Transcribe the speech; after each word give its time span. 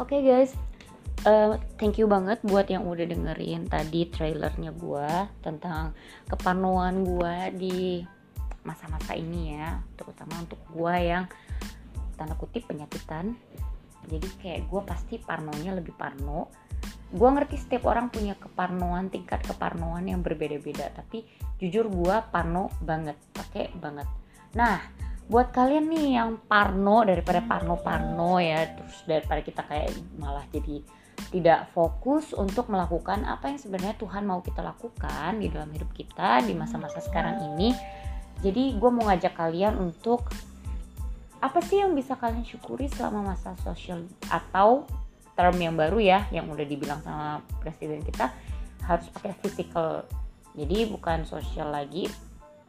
Oke 0.00 0.16
okay 0.16 0.32
guys, 0.32 0.56
uh, 1.28 1.60
thank 1.76 2.00
you 2.00 2.08
banget 2.08 2.40
buat 2.40 2.72
yang 2.72 2.88
udah 2.88 3.04
dengerin 3.04 3.68
tadi 3.68 4.08
trailernya 4.08 4.72
gue 4.72 5.12
tentang 5.44 5.92
keparnoan 6.24 7.04
gue 7.04 7.36
di 7.60 8.00
masa-masa 8.64 9.12
ini 9.12 9.60
ya, 9.60 9.76
terutama 10.00 10.40
untuk 10.40 10.56
gue 10.72 10.94
yang 11.04 11.28
tanda 12.16 12.32
kutip 12.32 12.64
penyakitan. 12.64 13.36
Jadi 14.08 14.24
kayak 14.40 14.72
gue 14.72 14.80
pasti 14.88 15.20
parnonya 15.20 15.76
lebih 15.76 15.92
parno. 15.92 16.48
Gue 17.12 17.28
ngerti 17.28 17.60
setiap 17.60 17.84
orang 17.92 18.08
punya 18.08 18.40
keparnoan, 18.40 19.12
tingkat 19.12 19.44
keparnoan 19.44 20.08
yang 20.08 20.24
berbeda-beda. 20.24 20.96
Tapi 20.96 21.28
jujur 21.60 21.92
gue 21.92 22.16
parno 22.32 22.72
banget, 22.80 23.20
pakai 23.36 23.68
banget. 23.76 24.08
Nah, 24.56 24.80
buat 25.30 25.54
kalian 25.54 25.86
nih 25.86 26.18
yang 26.18 26.42
parno 26.50 27.06
daripada 27.06 27.38
parno-parno 27.46 28.42
ya 28.42 28.66
terus 28.74 29.06
daripada 29.06 29.40
kita 29.46 29.62
kayak 29.62 29.94
malah 30.18 30.42
jadi 30.50 30.82
tidak 31.30 31.70
fokus 31.70 32.34
untuk 32.34 32.66
melakukan 32.66 33.22
apa 33.22 33.54
yang 33.54 33.60
sebenarnya 33.62 33.94
Tuhan 33.94 34.26
mau 34.26 34.42
kita 34.42 34.58
lakukan 34.58 35.38
di 35.38 35.46
dalam 35.46 35.70
hidup 35.70 35.94
kita 35.94 36.42
di 36.42 36.58
masa-masa 36.58 36.98
sekarang 36.98 37.54
ini. 37.54 37.70
Jadi 38.42 38.74
gue 38.74 38.90
mau 38.90 39.06
ngajak 39.06 39.36
kalian 39.38 39.78
untuk 39.78 40.26
apa 41.38 41.60
sih 41.62 41.78
yang 41.78 41.94
bisa 41.94 42.18
kalian 42.18 42.42
syukuri 42.42 42.90
selama 42.90 43.36
masa 43.36 43.54
sosial 43.62 44.08
atau 44.32 44.88
term 45.38 45.56
yang 45.60 45.78
baru 45.78 46.02
ya 46.02 46.26
yang 46.34 46.50
udah 46.50 46.66
dibilang 46.66 47.00
sama 47.06 47.44
presiden 47.62 48.02
kita 48.02 48.34
harus 48.82 49.06
pakai 49.14 49.36
physical. 49.38 50.08
Jadi 50.58 50.90
bukan 50.90 51.22
sosial 51.22 51.70
lagi 51.70 52.10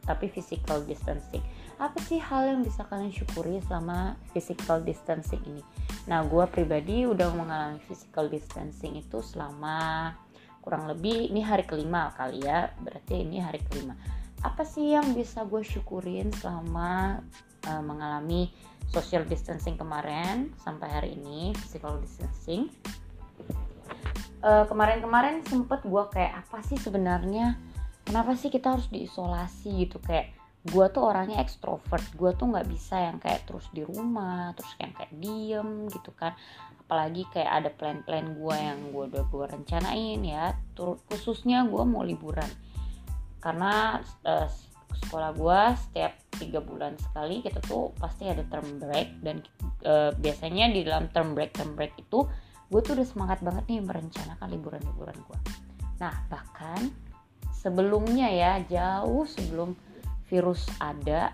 tapi 0.02 0.26
physical 0.30 0.82
distancing. 0.82 1.42
Apa 1.78 1.98
sih 2.06 2.18
hal 2.18 2.54
yang 2.54 2.60
bisa 2.62 2.86
kalian 2.86 3.10
syukuri 3.10 3.62
selama 3.66 4.18
physical 4.34 4.82
distancing 4.82 5.42
ini? 5.46 5.62
Nah 6.10 6.26
gue 6.26 6.44
pribadi 6.50 7.06
udah 7.06 7.30
mengalami 7.34 7.78
physical 7.86 8.26
distancing 8.26 8.98
itu 8.98 9.22
selama 9.22 10.10
kurang 10.62 10.86
lebih 10.86 11.30
ini 11.30 11.42
hari 11.42 11.66
kelima 11.66 12.14
kali 12.14 12.42
ya. 12.42 12.70
Berarti 12.82 13.22
ini 13.22 13.42
hari 13.42 13.62
kelima. 13.66 13.94
Apa 14.42 14.66
sih 14.66 14.94
yang 14.94 15.14
bisa 15.14 15.46
gue 15.46 15.62
syukurin 15.62 16.34
selama 16.34 17.22
uh, 17.70 17.82
mengalami 17.82 18.50
social 18.90 19.22
distancing 19.26 19.78
kemarin 19.78 20.50
sampai 20.62 20.88
hari 20.90 21.10
ini 21.14 21.54
physical 21.62 21.98
distancing? 22.02 22.70
Uh, 24.42 24.66
kemarin-kemarin 24.66 25.46
sempet 25.46 25.86
gue 25.86 26.04
kayak 26.10 26.42
apa 26.42 26.58
sih 26.66 26.74
sebenarnya 26.74 27.54
kenapa 28.04 28.34
sih 28.38 28.50
kita 28.50 28.78
harus 28.78 28.88
diisolasi 28.88 29.86
gitu? 29.86 29.98
Kayak 30.02 30.34
gue 30.62 30.86
tuh 30.94 31.02
orangnya 31.02 31.42
ekstrovert. 31.42 32.04
Gue 32.14 32.34
tuh 32.38 32.50
nggak 32.50 32.68
bisa 32.70 32.98
yang 32.98 33.18
kayak 33.18 33.46
terus 33.48 33.66
di 33.74 33.82
rumah 33.82 34.54
terus 34.54 34.72
yang 34.78 34.92
kayak 34.94 35.12
diem 35.18 35.90
gitu 35.90 36.10
kan. 36.14 36.36
Apalagi 36.86 37.24
kayak 37.32 37.52
ada 37.62 37.70
plan-plan 37.72 38.36
gue 38.36 38.56
yang 38.56 38.78
gue 38.90 39.04
udah 39.10 39.24
gue 39.26 39.44
rencanain 39.58 40.20
ya. 40.22 40.54
Khususnya 41.08 41.66
gue 41.66 41.82
mau 41.82 42.04
liburan. 42.06 42.48
Karena 43.42 43.98
uh, 44.26 44.48
sekolah 44.92 45.30
gue 45.34 45.60
setiap 45.88 46.12
tiga 46.38 46.60
bulan 46.62 46.94
sekali 47.00 47.42
kita 47.42 47.58
tuh 47.64 47.90
pasti 47.98 48.30
ada 48.30 48.46
term 48.46 48.78
break. 48.78 49.18
Dan 49.24 49.42
uh, 49.88 50.14
biasanya 50.14 50.70
di 50.70 50.86
dalam 50.86 51.10
term 51.10 51.34
break 51.34 51.56
term 51.56 51.74
break 51.74 51.98
itu 51.98 52.28
gue 52.72 52.80
tuh 52.80 52.96
udah 52.96 53.04
semangat 53.04 53.38
banget 53.44 53.68
nih 53.68 53.84
merencanakan 53.84 54.48
liburan-liburan 54.48 55.18
gue 55.28 55.38
nah 56.00 56.24
bahkan 56.32 56.88
sebelumnya 57.62 58.26
ya 58.26 58.52
jauh 58.66 59.22
sebelum 59.22 59.78
virus 60.26 60.66
ada 60.82 61.30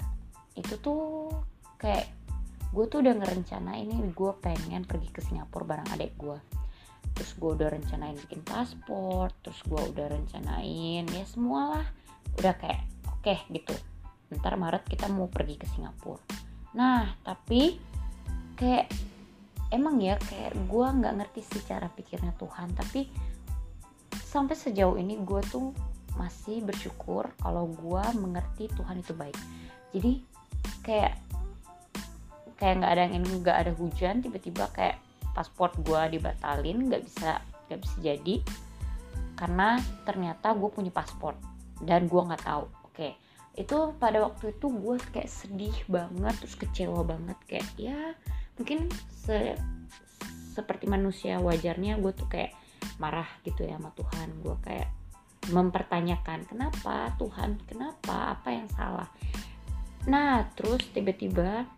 itu 0.53 0.77
tuh 0.77 1.33
kayak 1.81 2.13
gue 2.69 2.85
tuh 2.85 3.01
udah 3.01 3.17
ngerencana 3.17 3.81
ini 3.81 3.97
gue 4.13 4.33
pengen 4.45 4.85
pergi 4.85 5.09
ke 5.09 5.25
Singapura 5.25 5.65
bareng 5.65 5.89
adik 5.97 6.13
gue 6.21 6.37
terus 7.17 7.33
gue 7.41 7.51
udah 7.57 7.73
rencanain 7.73 8.19
bikin 8.29 8.45
paspor 8.45 9.33
terus 9.41 9.57
gue 9.65 9.81
udah 9.81 10.13
rencanain 10.13 11.09
ya 11.09 11.25
semua 11.25 11.81
lah 11.81 11.87
udah 12.37 12.55
kayak 12.61 12.85
oke 13.09 13.25
okay, 13.25 13.39
gitu. 13.51 13.73
Ntar 14.29 14.61
Maret 14.61 14.85
kita 14.85 15.09
mau 15.09 15.25
pergi 15.27 15.57
ke 15.57 15.65
Singapura. 15.73 16.21
Nah 16.77 17.09
tapi 17.25 17.81
kayak 18.61 18.93
emang 19.73 19.99
ya 20.05 20.21
kayak 20.21 20.53
gue 20.69 20.87
nggak 20.87 21.15
ngerti 21.17 21.41
sih 21.43 21.63
cara 21.65 21.89
pikirnya 21.89 22.37
Tuhan 22.37 22.77
tapi 22.77 23.09
sampai 24.13 24.53
sejauh 24.53 25.01
ini 25.01 25.17
gue 25.25 25.41
tuh 25.49 25.73
masih 26.19 26.61
bersyukur 26.67 27.31
kalau 27.39 27.71
gue 27.71 28.05
mengerti 28.19 28.67
Tuhan 28.75 28.99
itu 28.99 29.15
baik. 29.15 29.39
Jadi 29.95 30.13
kayak 30.83 31.15
kayak 32.59 32.75
nggak 32.83 32.93
ada 32.93 33.03
angin 33.07 33.25
nggak 33.25 33.57
ada 33.57 33.73
hujan 33.79 34.19
tiba-tiba 34.19 34.67
kayak 34.75 34.99
paspor 35.31 35.71
gue 35.79 36.19
dibatalin 36.19 36.91
nggak 36.91 37.07
bisa 37.07 37.39
nggak 37.71 37.81
bisa 37.81 37.97
jadi 38.03 38.37
karena 39.39 39.79
ternyata 40.03 40.51
gue 40.59 40.67
punya 40.67 40.91
paspor 40.91 41.39
dan 41.79 42.11
gue 42.11 42.19
nggak 42.19 42.43
tahu. 42.43 42.67
Oke 42.91 43.15
itu 43.59 43.77
pada 43.99 44.23
waktu 44.23 44.55
itu 44.55 44.67
gue 44.71 44.97
kayak 45.15 45.31
sedih 45.31 45.77
banget 45.87 46.35
terus 46.43 46.59
kecewa 46.59 47.07
banget. 47.07 47.39
Kayak 47.47 47.69
ya 47.79 47.99
mungkin 48.59 48.91
se 49.15 49.55
seperti 50.59 50.91
manusia 50.91 51.39
wajarnya 51.39 52.03
gue 52.03 52.11
tuh 52.11 52.27
kayak 52.27 52.51
marah 52.99 53.31
gitu 53.47 53.63
ya 53.63 53.79
sama 53.79 53.95
Tuhan. 53.95 54.29
Gue 54.43 54.59
kayak 54.67 54.98
mempertanyakan 55.49 56.45
kenapa 56.49 57.13
Tuhan? 57.17 57.61
Kenapa? 57.65 58.39
Apa 58.39 58.49
yang 58.53 58.69
salah? 58.73 59.09
Nah 60.09 60.49
terus 60.57 60.85
tiba-tiba 60.93 61.69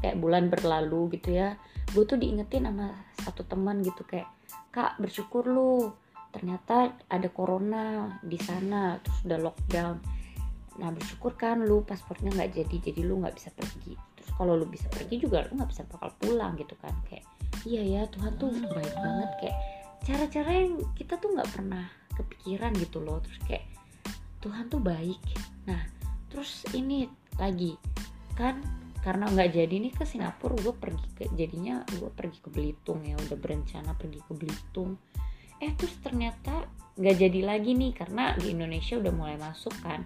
kayak 0.00 0.16
bulan 0.16 0.48
berlalu 0.48 1.20
gitu 1.20 1.36
ya 1.36 1.60
gue 1.92 2.04
tuh 2.06 2.16
diingetin 2.16 2.64
sama 2.64 2.94
satu 3.20 3.44
teman 3.44 3.84
gitu 3.84 4.06
kayak 4.06 4.30
kak 4.70 4.96
bersyukur 4.96 5.44
lu 5.44 5.92
ternyata 6.30 6.94
ada 7.10 7.28
corona 7.28 8.16
di 8.22 8.38
sana 8.38 8.96
terus 9.02 9.18
udah 9.26 9.38
lockdown. 9.50 9.96
Nah 10.78 10.88
bersyukur 10.94 11.34
kan 11.34 11.66
lu 11.66 11.82
paspornya 11.82 12.30
nggak 12.30 12.54
jadi 12.54 12.76
jadi 12.90 13.00
lu 13.02 13.18
nggak 13.18 13.34
bisa 13.34 13.50
pergi. 13.50 13.98
Terus 14.14 14.30
kalau 14.38 14.54
lu 14.54 14.70
bisa 14.70 14.86
pergi 14.86 15.18
juga 15.18 15.42
lu 15.50 15.58
nggak 15.58 15.70
bisa 15.74 15.82
bakal 15.90 16.14
pulang 16.22 16.54
gitu 16.54 16.78
kan 16.78 16.94
kayak 17.10 17.26
iya 17.66 17.82
ya 17.82 18.02
Tuhan 18.14 18.38
tuh 18.38 18.54
baik 18.54 18.94
banget 18.94 19.30
kayak 19.42 19.56
cara-cara 20.06 20.50
yang 20.54 20.72
kita 20.94 21.18
tuh 21.18 21.34
nggak 21.34 21.50
pernah 21.50 21.86
kepikiran 22.14 22.74
gitu 22.78 23.02
loh. 23.02 23.22
Terus 23.22 23.38
kayak 23.46 23.64
Tuhan 24.40 24.72
tuh 24.72 24.80
baik. 24.80 25.20
Nah 25.68 25.80
terus 26.30 26.64
ini 26.72 27.10
lagi 27.36 27.74
kan 28.38 28.62
karena 29.00 29.32
nggak 29.32 29.56
jadi 29.56 29.74
nih 29.80 29.92
ke 29.96 30.04
Singapura 30.04 30.54
gue 30.60 30.74
pergi 30.76 31.06
ke 31.16 31.24
jadinya 31.32 31.80
gue 31.88 32.12
pergi 32.12 32.38
ke 32.44 32.48
Belitung 32.52 33.00
ya 33.00 33.16
udah 33.16 33.36
berencana 33.36 33.96
pergi 33.96 34.20
ke 34.20 34.32
Belitung. 34.36 35.00
Eh 35.60 35.72
terus 35.76 35.96
ternyata 36.00 36.68
nggak 37.00 37.16
jadi 37.16 37.40
lagi 37.44 37.72
nih 37.72 37.92
karena 37.96 38.36
di 38.36 38.52
Indonesia 38.52 39.00
udah 39.00 39.12
mulai 39.12 39.36
masuk 39.40 39.72
kan. 39.80 40.04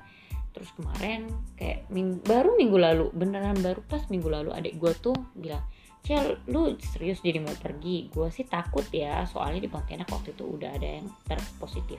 Terus 0.55 0.71
kemarin 0.79 1.27
kayak 1.59 1.91
ming 1.91 2.23
baru 2.23 2.55
minggu 2.55 2.79
lalu 2.79 3.07
beneran 3.11 3.59
baru 3.59 3.83
pas 3.91 4.07
minggu 4.07 4.31
lalu 4.31 4.55
adik 4.55 4.79
gue 4.79 4.95
tuh 5.03 5.15
bilang 5.35 5.63
Cel, 6.05 6.37
lu 6.53 6.77
serius 6.85 7.25
jadi 7.25 7.41
mau 7.41 7.57
pergi? 7.57 8.13
Gue 8.13 8.29
sih 8.29 8.45
takut 8.45 8.85
ya, 8.93 9.25
soalnya 9.25 9.65
di 9.65 9.73
Pontianak 9.73 10.05
waktu 10.13 10.37
itu 10.37 10.45
udah 10.45 10.77
ada 10.77 11.01
yang 11.01 11.09
terpositif, 11.25 11.97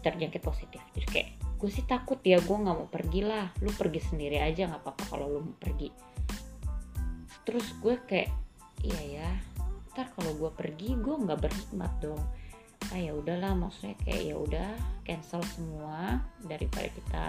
terjangkit 0.00 0.40
positif. 0.40 0.80
Jadi 0.96 1.06
kayak, 1.12 1.30
gue 1.60 1.68
sih 1.68 1.84
takut 1.84 2.16
ya, 2.24 2.40
gue 2.40 2.56
nggak 2.56 2.72
mau 2.72 2.88
pergi 2.88 3.20
lah. 3.20 3.52
Lu 3.60 3.68
pergi 3.68 4.00
sendiri 4.00 4.40
aja 4.40 4.64
nggak 4.64 4.80
apa-apa 4.80 5.04
kalau 5.12 5.28
lu 5.28 5.40
mau 5.44 5.56
pergi. 5.60 5.92
Terus 7.44 7.68
gue 7.84 8.00
kayak, 8.00 8.32
iya 8.80 9.00
ya, 9.20 9.28
ntar 9.92 10.08
kalau 10.16 10.32
gue 10.32 10.48
pergi 10.48 10.96
gue 10.96 11.12
nggak 11.12 11.40
berhikmat 11.44 11.92
dong. 12.00 12.22
Ah 12.88 12.96
ya 12.96 13.12
udahlah, 13.12 13.52
maksudnya 13.52 13.92
kayak 14.08 14.22
ya 14.24 14.36
udah 14.40 14.72
cancel 15.04 15.44
semua 15.52 16.16
daripada 16.48 16.88
kita 16.88 17.24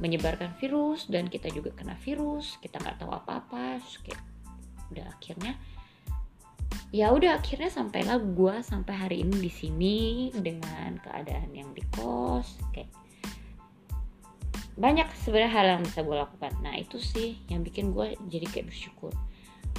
menyebarkan 0.00 0.56
virus 0.56 1.04
dan 1.12 1.28
kita 1.28 1.52
juga 1.52 1.76
kena 1.76 2.00
virus, 2.00 2.56
kita 2.64 2.80
nggak 2.80 2.96
tahu 2.96 3.12
apa-apa, 3.12 3.76
kayak 4.00 4.16
udah 4.16 4.37
akhirnya 5.28 5.60
ya 6.88 7.12
udah 7.12 7.36
akhirnya 7.36 7.68
sampailah 7.68 8.16
gue 8.16 8.54
sampai 8.64 8.94
hari 8.96 9.16
ini 9.20 9.44
di 9.44 9.52
sini 9.52 9.96
dengan 10.32 10.96
keadaan 11.04 11.52
yang 11.52 11.68
di 11.76 11.84
kos 11.92 12.56
kayak 12.72 12.88
banyak 14.80 15.04
sebenarnya 15.20 15.52
hal 15.52 15.66
yang 15.76 15.82
bisa 15.84 16.00
gue 16.06 16.16
lakukan. 16.16 16.54
Nah 16.64 16.78
itu 16.80 16.96
sih 17.02 17.36
yang 17.52 17.60
bikin 17.60 17.92
gue 17.92 18.16
jadi 18.32 18.46
kayak 18.48 18.72
bersyukur. 18.72 19.12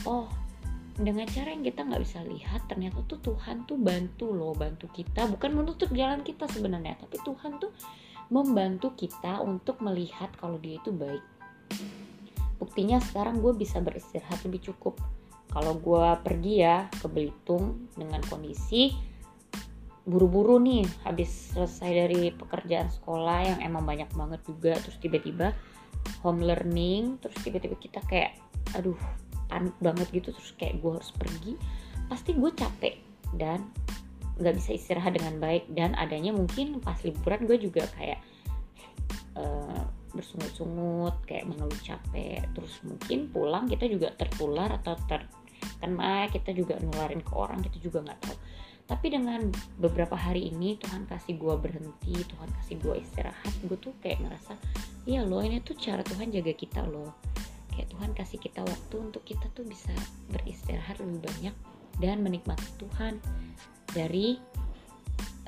Oh 0.05 0.29
dengan 0.99 1.25
cara 1.25 1.55
yang 1.55 1.63
kita 1.63 1.87
nggak 1.87 2.03
bisa 2.03 2.19
lihat 2.27 2.67
ternyata 2.67 2.99
tuh 3.07 3.17
Tuhan 3.23 3.65
tuh 3.65 3.81
bantu 3.81 4.29
loh 4.29 4.53
bantu 4.53 4.85
kita. 4.93 5.25
Bukan 5.33 5.57
menutup 5.57 5.89
jalan 5.89 6.21
kita 6.21 6.45
sebenarnya 6.45 6.93
tapi 7.01 7.17
Tuhan 7.25 7.57
tuh 7.57 7.73
membantu 8.29 8.93
kita 8.93 9.41
untuk 9.41 9.81
melihat 9.81 10.29
kalau 10.37 10.61
dia 10.61 10.77
itu 10.77 10.93
baik. 10.93 11.25
Buktinya 12.61 13.01
sekarang 13.01 13.41
gue 13.41 13.55
bisa 13.57 13.81
beristirahat 13.81 14.45
lebih 14.45 14.69
cukup 14.69 14.99
kalau 15.49 15.77
gue 15.77 16.07
pergi 16.21 16.53
ya 16.61 16.85
ke 16.89 17.07
Belitung 17.09 17.89
dengan 17.97 18.21
kondisi 18.29 18.93
buru-buru 20.09 20.57
nih 20.57 20.85
habis 21.05 21.53
selesai 21.53 21.89
dari 22.07 22.33
pekerjaan 22.33 22.89
sekolah 22.89 23.45
yang 23.45 23.59
emang 23.61 23.85
banyak 23.85 24.09
banget 24.17 24.41
juga 24.45 24.73
terus 24.81 24.97
tiba-tiba 24.97 25.53
home 26.25 26.41
learning 26.41 27.21
terus 27.21 27.37
tiba-tiba 27.45 27.77
kita 27.77 28.01
kayak 28.09 28.33
aduh 28.73 28.97
panik 29.49 29.73
banget 29.81 30.07
gitu 30.09 30.33
terus 30.33 30.53
kayak 30.57 30.81
gue 30.81 30.91
harus 30.97 31.11
pergi 31.13 31.53
pasti 32.09 32.33
gue 32.33 32.51
capek 32.53 32.95
dan 33.37 33.69
nggak 34.39 34.55
bisa 34.55 34.71
istirahat 34.73 35.13
dengan 35.19 35.37
baik. 35.37 35.67
Dan 35.69 35.93
adanya 35.99 36.31
mungkin 36.31 36.79
pas 36.79 36.97
liburan 37.03 37.43
gue 37.45 37.57
juga 37.59 37.83
kayak 37.99 38.19
uh, 39.35 39.83
bersungut-sungut 40.15 41.27
kayak 41.27 41.45
mengeluh 41.45 41.81
capek. 41.83 42.41
Terus 42.55 42.73
mungkin 42.87 43.29
pulang 43.29 43.67
kita 43.67 43.85
juga 43.91 44.15
tertular 44.15 44.71
atau 44.79 44.95
terkena 45.79 46.27
kita 46.27 46.51
juga 46.51 46.75
nularin 46.83 47.23
ke 47.23 47.33
orang 47.33 47.63
kita 47.63 47.79
juga 47.79 48.03
nggak 48.03 48.19
tahu. 48.23 48.37
Tapi 48.89 49.07
dengan 49.13 49.41
beberapa 49.77 50.17
hari 50.17 50.49
ini 50.49 50.75
Tuhan 50.81 51.05
kasih 51.05 51.37
gue 51.37 51.55
berhenti 51.61 52.13
Tuhan 52.25 52.49
kasih 52.61 52.75
gue 52.81 52.95
istirahat 52.99 53.53
gue 53.61 53.77
tuh 53.77 53.93
kayak 54.01 54.17
ngerasa 54.25 54.57
iya 55.05 55.21
loh 55.21 55.45
ini 55.45 55.61
tuh 55.61 55.77
cara 55.77 56.01
Tuhan 56.01 56.33
jaga 56.33 56.53
kita 56.53 56.83
loh. 56.83 57.13
Kayak 57.71 57.95
Tuhan 57.95 58.11
kasih 58.17 58.39
kita 58.41 58.61
waktu 58.65 58.95
untuk 58.97 59.23
kita 59.23 59.45
tuh 59.55 59.63
bisa 59.63 59.93
beristirahat 60.33 60.99
lebih 60.99 61.21
banyak 61.21 61.55
dan 62.01 62.17
menikmati 62.25 62.67
Tuhan 62.81 63.21
dari 63.93 64.39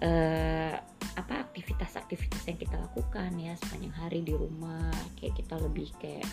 uh, 0.05 0.75
apa 1.11 1.33
aktivitas-aktivitas 1.49 2.47
yang 2.47 2.59
kita 2.59 2.75
lakukan 2.79 3.35
ya 3.35 3.53
sepanjang 3.59 3.95
hari 3.95 4.19
di 4.23 4.31
rumah 4.31 4.91
kayak 5.19 5.35
kita 5.35 5.59
lebih 5.59 5.91
kayak 5.99 6.27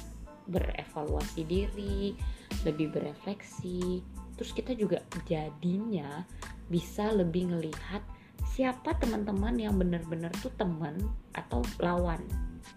berevaluasi 0.48 1.44
diri 1.44 2.16
lebih 2.64 2.90
berefleksi. 2.92 4.00
Terus 4.34 4.50
kita 4.56 4.72
juga 4.74 5.04
jadinya 5.28 6.24
bisa 6.66 7.12
lebih 7.12 7.52
ngelihat 7.54 8.02
siapa 8.48 8.96
teman-teman 8.98 9.54
yang 9.58 9.76
benar-benar 9.76 10.32
tuh 10.40 10.50
teman 10.56 10.98
atau 11.36 11.62
lawan. 11.78 12.22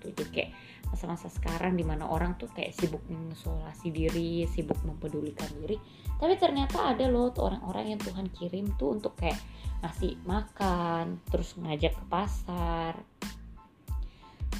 Tuh 0.01 0.11
jadi 0.13 0.29
kayak 0.29 0.51
masa-masa 0.91 1.31
sekarang 1.31 1.79
di 1.79 1.87
mana 1.87 2.03
orang 2.03 2.35
tuh 2.35 2.51
kayak 2.51 2.75
sibuk 2.75 2.99
mengisolasi 3.07 3.95
diri 3.95 4.43
sibuk 4.51 4.77
mempedulikan 4.83 5.47
diri. 5.63 5.79
Tapi 6.19 6.35
ternyata 6.35 6.91
ada 6.91 7.07
loh 7.07 7.31
orang-orang 7.39 7.95
yang 7.95 7.99
Tuhan 8.03 8.27
kirim 8.35 8.75
tuh 8.75 8.99
untuk 8.99 9.15
kayak 9.15 9.39
ngasih 9.81 10.19
makan 10.27 11.23
terus 11.31 11.55
ngajak 11.57 11.95
ke 11.95 12.05
pasar. 12.11 12.93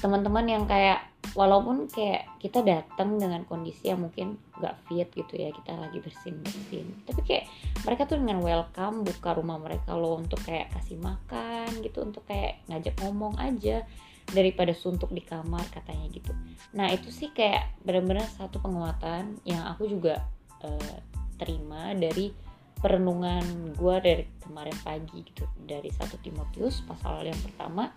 Teman-teman 0.02 0.46
yang 0.48 0.64
kayak 0.66 1.11
walaupun 1.32 1.88
kayak 1.88 2.28
kita 2.42 2.60
datang 2.60 3.16
dengan 3.16 3.46
kondisi 3.46 3.88
yang 3.88 4.04
mungkin 4.04 4.36
gak 4.58 4.76
fit 4.90 5.08
gitu 5.14 5.34
ya 5.38 5.54
kita 5.54 5.78
lagi 5.78 5.98
bersin 6.02 6.36
bersin 6.42 6.86
tapi 7.08 7.20
kayak 7.24 7.44
mereka 7.86 8.04
tuh 8.04 8.18
dengan 8.20 8.42
welcome 8.42 9.06
buka 9.06 9.38
rumah 9.38 9.56
mereka 9.56 9.96
loh 9.96 10.18
untuk 10.18 10.42
kayak 10.44 10.68
kasih 10.76 10.98
makan 11.00 11.70
gitu 11.80 12.04
untuk 12.04 12.26
kayak 12.28 12.60
ngajak 12.68 12.94
ngomong 13.00 13.38
aja 13.40 13.86
daripada 14.30 14.70
suntuk 14.72 15.10
di 15.10 15.20
kamar 15.20 15.66
katanya 15.74 16.06
gitu. 16.14 16.30
Nah 16.78 16.88
itu 16.94 17.10
sih 17.10 17.34
kayak 17.34 17.74
benar-benar 17.82 18.24
satu 18.30 18.62
penguatan 18.62 19.42
yang 19.42 19.66
aku 19.66 19.90
juga 19.90 20.22
uh, 20.62 20.96
terima 21.36 21.90
dari 21.92 22.30
perenungan 22.78 23.74
gue 23.78 23.96
dari 24.02 24.24
kemarin 24.42 24.74
pagi 24.82 25.22
gitu 25.22 25.46
dari 25.62 25.90
satu 25.90 26.18
Timotius 26.18 26.82
pasal 26.82 27.22
yang 27.26 27.38
pertama 27.38 27.94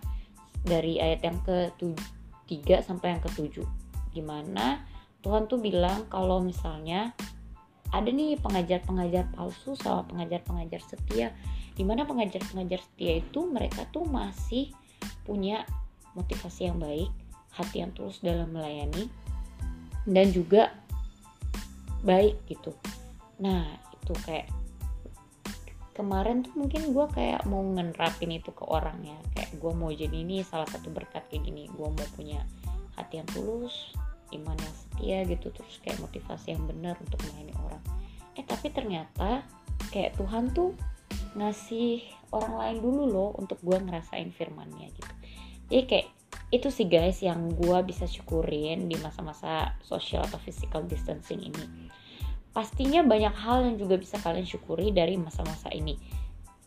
dari 0.62 0.98
ayat 1.02 1.26
yang 1.26 1.38
ke 1.42 1.74
3 2.46 2.86
sampai 2.86 3.16
yang 3.16 3.22
ke 3.22 3.30
7 3.34 3.62
gimana 4.14 4.86
Tuhan 5.20 5.50
tuh 5.50 5.58
bilang 5.58 6.06
kalau 6.08 6.38
misalnya 6.38 7.12
ada 7.94 8.10
nih 8.10 8.38
pengajar-pengajar 8.42 9.30
palsu 9.34 9.78
sama 9.78 10.06
pengajar-pengajar 10.10 10.80
setia 10.82 11.34
di 11.76 11.84
mana 11.84 12.08
pengajar-pengajar 12.08 12.80
setia 12.82 13.20
itu 13.20 13.46
mereka 13.46 13.84
tuh 13.92 14.08
masih 14.08 14.72
punya 15.22 15.68
motivasi 16.16 16.72
yang 16.72 16.80
baik, 16.80 17.12
hati 17.52 17.84
yang 17.84 17.92
tulus 17.92 18.24
dalam 18.24 18.48
melayani, 18.48 19.12
dan 20.08 20.32
juga 20.32 20.72
baik 22.00 22.40
gitu. 22.48 22.72
Nah 23.36 23.68
itu 23.92 24.16
kayak 24.24 24.48
kemarin 25.92 26.40
tuh 26.40 26.56
mungkin 26.56 26.96
gue 26.96 27.06
kayak 27.12 27.44
mau 27.44 27.60
ngerapin 27.60 28.32
itu 28.32 28.48
ke 28.52 28.64
orangnya 28.64 29.20
gue 29.54 29.72
mau 29.72 29.94
jadi 29.94 30.12
ini 30.12 30.42
salah 30.42 30.66
satu 30.66 30.90
berkat 30.90 31.22
kayak 31.30 31.46
gini 31.46 31.70
gue 31.70 31.88
mau 31.88 32.06
punya 32.18 32.42
hati 32.98 33.22
yang 33.22 33.28
tulus 33.30 33.94
iman 34.34 34.58
yang 34.58 34.74
setia 34.74 35.18
gitu 35.28 35.54
terus 35.54 35.78
kayak 35.86 36.02
motivasi 36.02 36.58
yang 36.58 36.64
benar 36.66 36.98
untuk 36.98 37.22
melayani 37.30 37.54
orang. 37.62 37.82
Eh 38.34 38.42
tapi 38.42 38.74
ternyata 38.74 39.46
kayak 39.94 40.18
Tuhan 40.18 40.50
tuh 40.50 40.74
ngasih 41.36 42.02
orang 42.34 42.54
lain 42.58 42.78
dulu 42.82 43.02
loh 43.06 43.30
untuk 43.38 43.60
gue 43.62 43.78
ngerasain 43.78 44.34
firmannya 44.34 44.90
gitu. 44.90 45.12
Jadi 45.70 45.82
kayak 45.86 46.08
itu 46.50 46.68
sih 46.70 46.86
guys 46.86 47.22
yang 47.22 47.54
gue 47.54 47.78
bisa 47.86 48.06
syukurin 48.06 48.86
di 48.86 48.96
masa-masa 49.02 49.74
social 49.82 50.22
atau 50.26 50.38
physical 50.42 50.82
distancing 50.86 51.42
ini. 51.42 51.90
Pastinya 52.50 53.04
banyak 53.04 53.34
hal 53.36 53.68
yang 53.68 53.76
juga 53.76 54.00
bisa 54.00 54.16
kalian 54.16 54.48
syukuri 54.48 54.88
dari 54.88 55.20
masa-masa 55.20 55.68
ini 55.76 55.98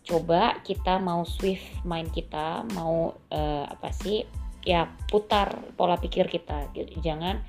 coba 0.10 0.58
kita 0.66 0.98
mau 0.98 1.22
swift 1.22 1.62
mind 1.86 2.10
kita 2.10 2.66
mau 2.74 3.14
uh, 3.30 3.66
apa 3.70 3.94
sih 3.94 4.26
ya 4.66 4.90
putar 5.08 5.54
pola 5.78 6.02
pikir 6.02 6.26
kita 6.26 6.74
gitu. 6.74 6.98
jangan 7.00 7.46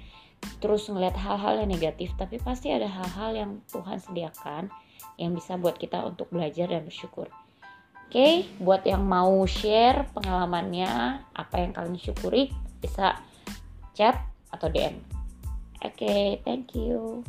terus 0.61 0.89
ngeliat 0.93 1.17
hal-hal 1.17 1.65
yang 1.65 1.73
negatif 1.73 2.13
tapi 2.21 2.37
pasti 2.37 2.69
ada 2.69 2.85
hal-hal 2.85 3.33
yang 3.33 3.51
Tuhan 3.73 3.97
sediakan 3.97 4.69
yang 5.17 5.33
bisa 5.33 5.57
buat 5.57 5.81
kita 5.81 6.05
untuk 6.05 6.29
belajar 6.29 6.69
dan 6.69 6.85
bersyukur 6.85 7.33
Oke, 8.11 8.19
okay, 8.19 8.35
buat 8.59 8.83
yang 8.83 9.07
mau 9.07 9.47
share 9.47 10.03
pengalamannya, 10.11 11.23
apa 11.31 11.55
yang 11.63 11.71
kalian 11.71 11.95
syukuri, 11.95 12.51
bisa 12.83 13.15
chat 13.95 14.19
atau 14.51 14.67
DM. 14.67 14.99
Oke, 15.79 15.95
okay, 15.95 16.27
thank 16.43 16.75
you. 16.75 17.23